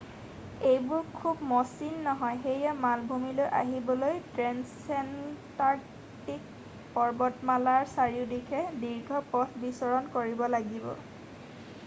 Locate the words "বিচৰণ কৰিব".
9.67-10.41